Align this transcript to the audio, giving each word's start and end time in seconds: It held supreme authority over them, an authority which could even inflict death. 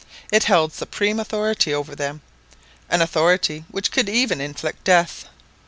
It 0.31 0.45
held 0.45 0.73
supreme 0.73 1.19
authority 1.19 1.75
over 1.75 1.93
them, 1.95 2.21
an 2.89 3.03
authority 3.03 3.65
which 3.69 3.91
could 3.91 4.09
even 4.09 4.41
inflict 4.41 4.83
death. 4.83 5.25